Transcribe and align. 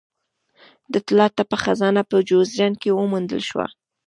د 0.93 0.95
طلا 1.07 1.27
تپه 1.37 1.57
خزانه 1.63 2.01
په 2.09 2.15
جوزجان 2.29 2.73
کې 2.81 2.89
وموندل 2.99 3.41
شوه 3.49 3.65